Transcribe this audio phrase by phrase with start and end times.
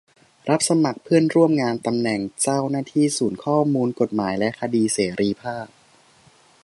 [0.49, 5.67] รับสมัครเพื่อนร่วมงานตำแหน่งเจ้าหน้าที่ศูนย์ข้อมูลกฎหมายและคดีเสรีภาพ